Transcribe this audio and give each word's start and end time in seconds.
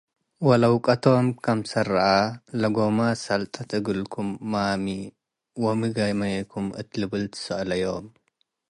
ወለውቀቶም 0.47 1.27
ክምሰል 1.43 1.87
ረአ፤ 1.95 2.15
“ለጎማት 2.59 3.17
ሰልጠት 3.25 3.69
እልኩም 3.93 4.29
ማሚ? 4.51 4.85
ወሚ 5.63 5.81
ገሜኩም?" 5.97 6.65
እት 6.79 6.89
ልብል 6.99 7.23
ትሰአለዮም። 7.33 8.05